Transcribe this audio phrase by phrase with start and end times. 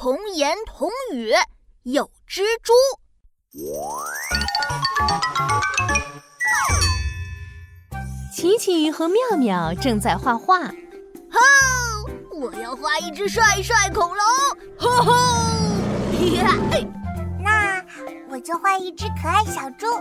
[0.00, 1.30] 童言童语
[1.82, 2.72] 有蜘蛛。
[8.34, 10.60] 琪琪和妙妙正在画画。
[11.30, 11.38] 吼！
[12.32, 14.24] 我要画一只帅帅恐龙。
[14.78, 15.12] 吼吼！
[17.38, 17.84] 那
[18.30, 19.86] 我就画一只可爱小猪。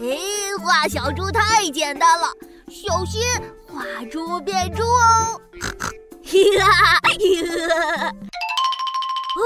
[0.00, 0.18] 哎，
[0.60, 2.26] 画小猪太简单了，
[2.66, 3.22] 小心
[3.68, 5.40] 画猪变猪哦！
[6.30, 6.38] 哈
[6.70, 8.14] 哈哈！
[9.34, 9.42] 呃，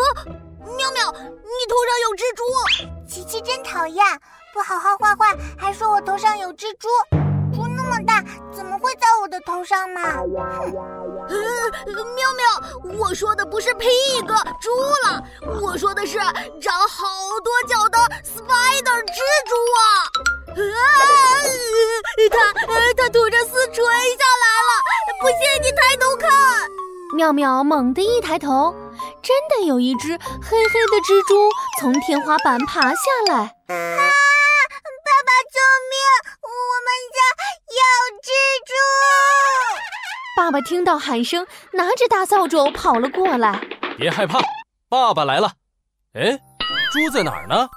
[0.77, 2.45] 妙妙，你头上有蜘蛛！
[3.09, 4.05] 琪琪真讨厌，
[4.53, 6.89] 不好好画画，还说我头上有蜘蛛。
[7.55, 8.23] 猪那么大，
[8.53, 10.03] 怎么会在我的头上嘛？
[11.31, 11.37] 呃，
[11.87, 14.27] 妙妙，我说的不是 pig
[14.61, 14.71] 猪
[15.07, 15.25] 了，
[15.63, 16.19] 我说的是
[16.61, 17.07] 长好
[17.43, 19.83] 多脚的 spider 蜘蛛啊！
[20.55, 20.61] 啊，
[22.31, 22.53] 它
[22.97, 23.85] 它吐着丝垂
[27.15, 28.75] 妙妙猛地一抬头，
[29.23, 31.49] 真的有一只黑黑的蜘蛛
[31.81, 33.35] 从天花板爬下来。
[33.37, 34.11] 啊！
[35.07, 35.95] 爸爸救命！
[36.43, 36.51] 我
[36.83, 37.21] 们家
[37.71, 37.81] 有
[38.21, 38.29] 蜘
[38.67, 38.73] 蛛！
[40.37, 43.61] 爸爸听到喊声，拿着大扫帚跑了过来。
[43.97, 44.41] 别害怕，
[44.89, 45.53] 爸爸来了。
[46.15, 46.37] 哎，
[46.93, 47.69] 猪在哪儿呢？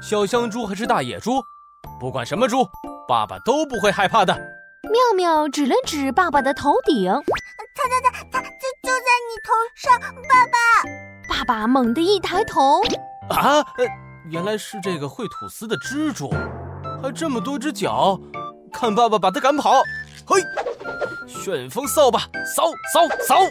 [0.00, 1.42] 小香猪还是大野猪？
[1.98, 2.64] 不管什么猪，
[3.08, 4.38] 爸爸都不会害怕的。
[4.84, 7.12] 妙妙指了指爸爸的头顶，
[9.78, 10.58] 上，爸爸！
[11.28, 12.82] 爸爸猛地一抬头，
[13.30, 13.64] 啊，
[14.28, 16.28] 原来是这个会吐丝的蜘蛛，
[17.00, 18.18] 还这么多只脚，
[18.72, 19.80] 看爸爸把它赶跑！
[20.26, 20.42] 嘿，
[21.28, 22.18] 旋风扫把，
[22.56, 23.36] 扫扫扫！
[23.36, 23.48] 啊，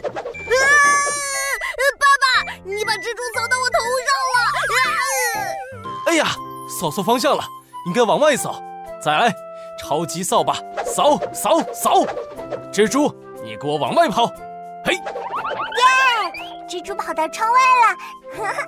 [1.98, 2.04] 爸
[2.44, 4.38] 爸，你把蜘蛛扫到我头上了！
[4.76, 6.04] 啊！
[6.08, 6.26] 哎呀，
[6.78, 7.42] 扫错方向了，
[7.86, 8.62] 应该往外扫。
[9.02, 9.34] 再来。
[9.80, 12.04] 超级扫把，扫扫扫！
[12.70, 14.26] 蜘蛛，你给我往外跑！
[14.84, 15.00] 嘿，耶！
[16.68, 17.58] 蜘蛛跑到窗外
[17.88, 18.67] 了，